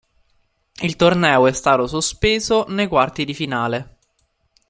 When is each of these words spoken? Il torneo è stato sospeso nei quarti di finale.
Il 0.81 0.95
torneo 0.95 1.45
è 1.45 1.51
stato 1.51 1.85
sospeso 1.85 2.65
nei 2.69 2.87
quarti 2.87 3.23
di 3.23 3.35
finale. 3.35 3.97